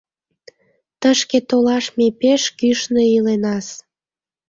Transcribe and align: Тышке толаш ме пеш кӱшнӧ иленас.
Тышке 1.01 1.39
толаш 1.49 1.85
ме 1.97 2.07
пеш 2.19 2.43
кӱшнӧ 2.57 3.03
иленас. 3.15 3.67